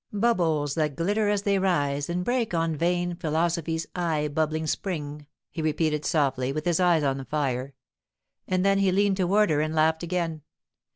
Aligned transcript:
'"Bubbles 0.11 0.73
that 0.73 0.95
glitter 0.95 1.29
as 1.29 1.43
they 1.43 1.59
rise 1.59 2.09
and 2.09 2.25
break 2.25 2.55
on 2.55 2.75
vain 2.75 3.15
philosophy's 3.15 3.85
aye 3.95 4.27
bubbling 4.29 4.65
spring,"' 4.65 5.27
he 5.51 5.61
repeated 5.61 6.05
softly, 6.05 6.51
with 6.51 6.65
his 6.65 6.79
eyes 6.79 7.03
on 7.03 7.17
the 7.17 7.25
fire; 7.25 7.75
and 8.47 8.65
then 8.65 8.79
he 8.79 8.91
leaned 8.91 9.17
toward 9.17 9.51
her 9.51 9.61
and 9.61 9.75
laughed 9.75 10.01
again. 10.01 10.41